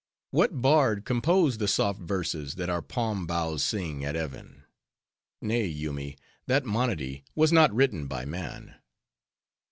What 0.31 0.63
bard 0.63 1.05
composed 1.05 1.59
the 1.59 1.67
soft 1.67 1.99
verses 1.99 2.55
that 2.55 2.71
our 2.71 2.81
palm 2.81 3.27
boughs 3.27 3.63
sing 3.63 4.03
at 4.03 4.15
even? 4.15 4.63
Nay, 5.43 5.67
Yoomy, 5.67 6.17
that 6.47 6.65
monody 6.65 7.23
was 7.35 7.51
not 7.53 7.71
written 7.71 8.07
by 8.07 8.25
man." 8.25 8.77